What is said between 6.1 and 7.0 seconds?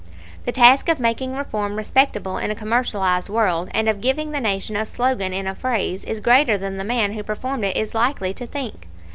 greater than the